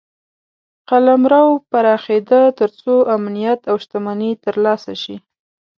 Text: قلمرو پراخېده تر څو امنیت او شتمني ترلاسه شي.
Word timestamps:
قلمرو 0.89 1.45
پراخېده 1.69 2.41
تر 2.59 2.69
څو 2.79 2.93
امنیت 3.15 3.59
او 3.69 3.75
شتمني 3.83 4.31
ترلاسه 4.45 4.93
شي. 5.03 5.15